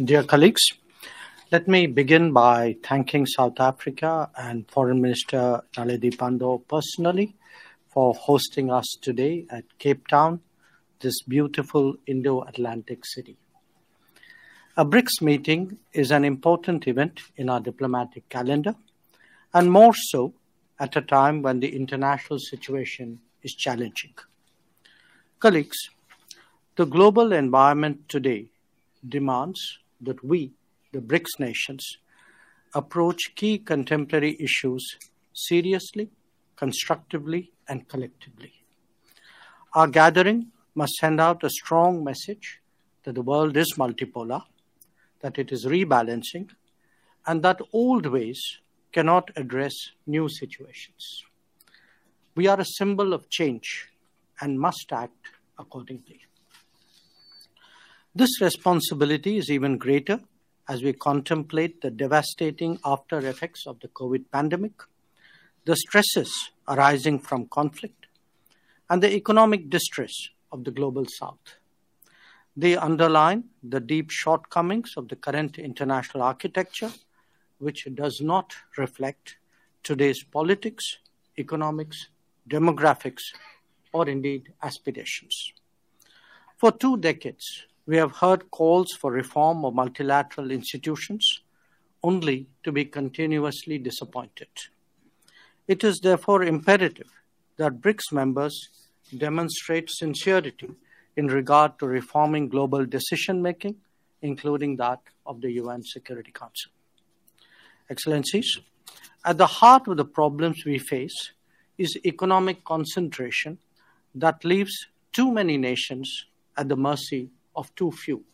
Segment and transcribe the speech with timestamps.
[0.00, 0.62] Dear colleagues,
[1.50, 7.36] let me begin by thanking South Africa and Foreign Minister Naledi Pandor personally
[7.90, 10.40] for hosting us today at Cape Town,
[11.00, 13.36] this beautiful Indo Atlantic city.
[14.78, 18.74] A BRICS meeting is an important event in our diplomatic calendar,
[19.52, 20.32] and more so
[20.80, 24.14] at a time when the international situation is challenging.
[25.38, 25.76] Colleagues,
[26.76, 28.46] the global environment today
[29.06, 30.52] demands that we,
[30.92, 31.98] the BRICS nations,
[32.74, 34.84] approach key contemporary issues
[35.32, 36.10] seriously,
[36.56, 38.52] constructively, and collectively.
[39.74, 42.60] Our gathering must send out a strong message
[43.04, 44.42] that the world is multipolar,
[45.20, 46.50] that it is rebalancing,
[47.26, 48.40] and that old ways
[48.92, 49.72] cannot address
[50.06, 51.24] new situations.
[52.34, 53.88] We are a symbol of change
[54.40, 56.20] and must act accordingly.
[58.14, 60.20] This responsibility is even greater
[60.68, 64.72] as we contemplate the devastating after effects of the COVID pandemic,
[65.64, 68.08] the stresses arising from conflict,
[68.90, 70.12] and the economic distress
[70.52, 71.56] of the global south.
[72.54, 76.92] They underline the deep shortcomings of the current international architecture,
[77.60, 79.36] which does not reflect
[79.82, 80.98] today's politics,
[81.38, 82.08] economics,
[82.46, 83.22] demographics,
[83.90, 85.54] or indeed aspirations.
[86.58, 91.40] For two decades, we have heard calls for reform of multilateral institutions
[92.02, 94.48] only to be continuously disappointed.
[95.68, 97.10] It is therefore imperative
[97.56, 98.68] that BRICS members
[99.16, 100.70] demonstrate sincerity
[101.16, 103.76] in regard to reforming global decision making,
[104.22, 106.72] including that of the UN Security Council.
[107.90, 108.58] Excellencies,
[109.24, 111.32] at the heart of the problems we face
[111.78, 113.58] is economic concentration
[114.14, 118.24] that leaves too many nations at the mercy of too few.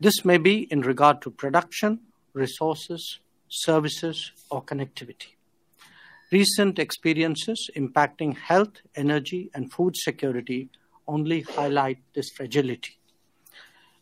[0.00, 2.00] This may be in regard to production,
[2.32, 5.34] resources, services, or connectivity.
[6.30, 10.68] Recent experiences impacting health, energy, and food security
[11.06, 12.98] only highlight this fragility.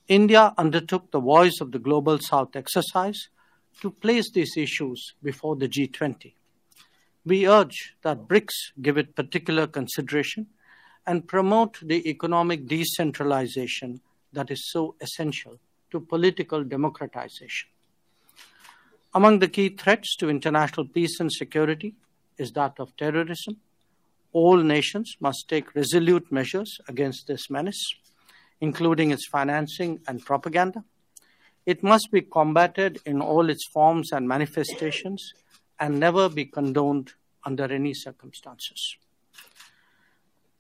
[0.09, 3.29] India undertook the Voice of the Global South exercise
[3.81, 6.35] to place these issues before the G20.
[7.25, 10.47] We urge that BRICS give it particular consideration
[11.07, 14.01] and promote the economic decentralization
[14.33, 15.59] that is so essential
[15.91, 17.69] to political democratization.
[19.15, 21.95] Among the key threats to international peace and security
[22.37, 23.57] is that of terrorism.
[24.33, 27.95] All nations must take resolute measures against this menace,
[28.61, 30.85] including its financing and propaganda.
[31.65, 35.33] It must be combated in all its forms and manifestations
[35.81, 37.13] and never be condoned
[37.45, 38.97] under any circumstances.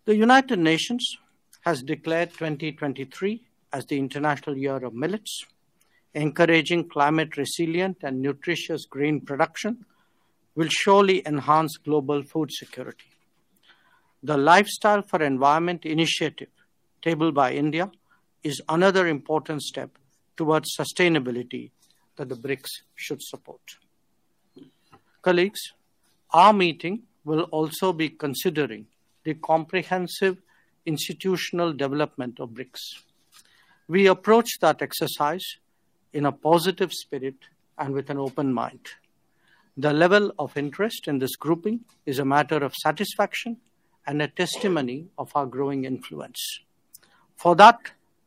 [0.06, 1.18] The United Nations
[1.62, 5.44] has declared 2023 as the International Year of Millets,
[6.14, 9.84] encouraging climate resilient and nutritious grain production
[10.54, 13.08] will surely enhance global food security.
[14.22, 16.50] The Lifestyle for Environment initiative,
[17.02, 17.90] tabled by India,
[18.44, 19.98] is another important step
[20.36, 21.72] towards sustainability
[22.14, 23.60] that the BRICS should support.
[25.20, 25.72] Colleagues,
[26.30, 28.86] our meeting will also be considering
[29.26, 30.36] the comprehensive
[30.86, 33.02] institutional development of BRICS.
[33.88, 35.44] We approach that exercise
[36.12, 37.34] in a positive spirit
[37.76, 38.86] and with an open mind.
[39.76, 43.56] The level of interest in this grouping is a matter of satisfaction
[44.06, 46.60] and a testimony of our growing influence.
[47.34, 47.80] For that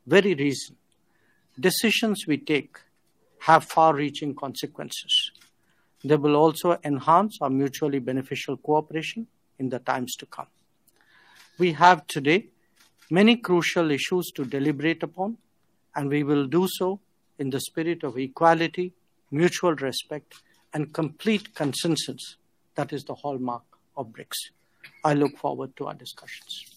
[0.06, 0.76] very reason,
[1.58, 2.76] decisions we take
[3.48, 5.32] have far reaching consequences.
[6.04, 9.28] They will also enhance our mutually beneficial cooperation
[9.58, 10.46] in the times to come.
[11.60, 12.46] We have today
[13.10, 15.36] many crucial issues to deliberate upon,
[15.94, 17.00] and we will do so
[17.38, 18.94] in the spirit of equality,
[19.30, 20.36] mutual respect,
[20.72, 22.36] and complete consensus
[22.76, 24.52] that is the hallmark of BRICS.
[25.04, 26.69] I look forward to our discussions.